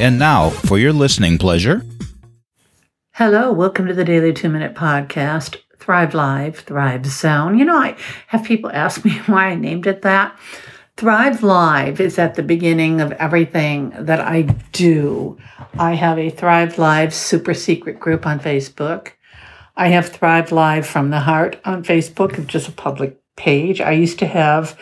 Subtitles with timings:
[0.00, 1.84] And now, for your listening pleasure.
[3.14, 7.58] Hello, welcome to the Daily Two Minute Podcast, Thrive Live, Thrive Zone.
[7.58, 7.96] You know, I
[8.28, 10.38] have people ask me why I named it that.
[10.96, 15.36] Thrive Live is at the beginning of everything that I do.
[15.80, 19.14] I have a Thrive Live super secret group on Facebook.
[19.76, 23.80] I have Thrive Live from the Heart on Facebook, which is a public page.
[23.80, 24.78] I used to have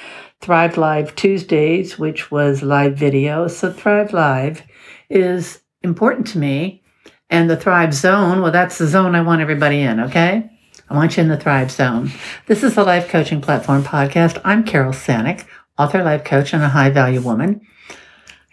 [0.47, 3.49] Thrive Live Tuesdays, which was live video.
[3.49, 4.63] So Thrive Live
[5.11, 6.85] is important to me.
[7.29, 10.49] And the Thrive Zone, well, that's the zone I want everybody in, okay?
[10.89, 12.13] I want you in the Thrive Zone.
[12.46, 14.40] This is the life coaching platform podcast.
[14.45, 15.45] I'm Carol Sanick,
[15.81, 17.63] author, life coach, and a high value woman.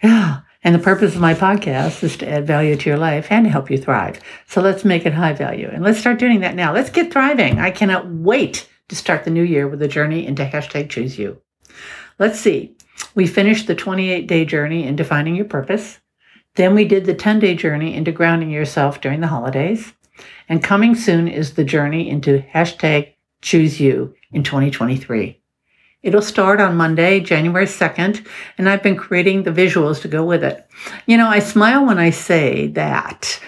[0.02, 0.40] Yeah.
[0.64, 3.50] And the purpose of my podcast is to add value to your life and to
[3.50, 4.20] help you thrive.
[4.48, 5.70] So let's make it high value.
[5.72, 6.74] And let's start doing that now.
[6.74, 7.60] Let's get thriving.
[7.60, 11.40] I cannot wait to start the new year with a journey into hashtag choose you.
[12.18, 12.76] Let's see.
[13.14, 16.00] We finished the 28 day journey in defining your purpose.
[16.54, 19.92] Then we did the 10 day journey into grounding yourself during the holidays.
[20.48, 25.40] And coming soon is the journey into hashtag choose you in 2023.
[26.02, 28.26] It'll start on Monday, January 2nd,
[28.58, 30.66] and I've been creating the visuals to go with it.
[31.06, 33.40] You know, I smile when I say that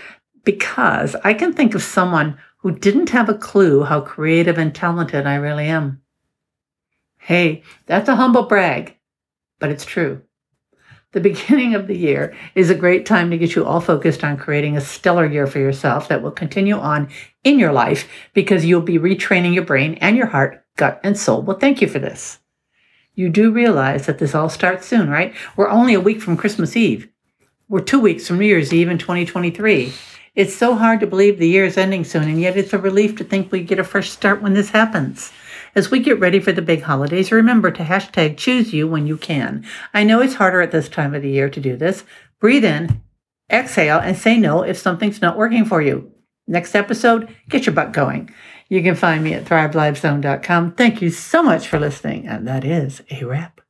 [0.45, 5.27] because I can think of someone who didn't have a clue how creative and talented
[5.27, 6.01] I really am.
[7.27, 8.97] Hey, that's a humble brag,
[9.59, 10.23] but it's true.
[11.11, 14.37] The beginning of the year is a great time to get you all focused on
[14.37, 17.09] creating a stellar year for yourself that will continue on
[17.43, 21.43] in your life because you'll be retraining your brain and your heart, gut, and soul.
[21.43, 22.39] Well, thank you for this.
[23.17, 25.35] You do realize that this all starts soon, right?
[25.57, 27.09] We're only a week from Christmas Eve.
[27.69, 29.93] We're two weeks from New Year's Eve in 2023.
[30.37, 33.17] It's so hard to believe the year is ending soon, and yet it's a relief
[33.17, 35.33] to think we get a fresh start when this happens.
[35.77, 39.19] As we get ready for the big holidays, remember to hashtag choose you when you
[39.19, 39.63] can.
[39.93, 42.03] I know it's harder at this time of the year to do this.
[42.41, 43.03] Breathe in,
[43.53, 46.11] exhale, and say no if something's not working for you.
[46.49, 48.31] Next episode, get your butt going.
[48.71, 50.73] You can find me at thrivelivezone.com.
[50.73, 53.61] Thank you so much for listening, and that is a wrap.